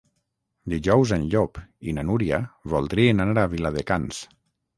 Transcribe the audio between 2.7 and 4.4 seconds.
voldrien anar a Viladecans.